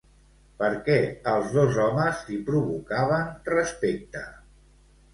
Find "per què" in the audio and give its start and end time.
0.63-0.95